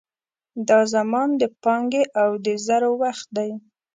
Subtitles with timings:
[0.67, 3.51] دا زمان د پانګې او د زرو وخت دی.